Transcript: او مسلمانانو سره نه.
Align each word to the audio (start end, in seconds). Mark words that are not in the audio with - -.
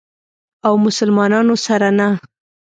او 0.67 0.73
مسلمانانو 0.85 1.55
سره 1.65 1.89
نه. 1.99 2.09